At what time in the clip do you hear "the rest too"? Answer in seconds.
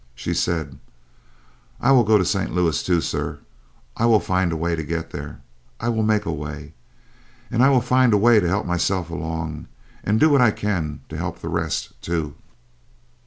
11.37-12.33